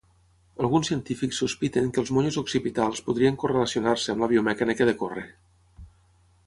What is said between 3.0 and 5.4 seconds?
podrien correlacionar-se amb la biomecànica de córrer.